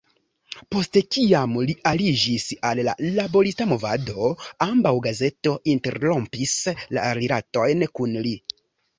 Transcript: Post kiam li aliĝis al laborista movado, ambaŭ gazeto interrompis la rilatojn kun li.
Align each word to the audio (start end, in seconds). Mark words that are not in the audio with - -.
Post 0.75 0.97
kiam 1.15 1.51
li 1.69 1.73
aliĝis 1.89 2.45
al 2.69 2.79
laborista 3.17 3.67
movado, 3.73 4.29
ambaŭ 4.67 4.93
gazeto 5.07 5.53
interrompis 5.75 6.55
la 6.99 7.05
rilatojn 7.21 7.85
kun 8.01 8.17
li. 8.29 8.33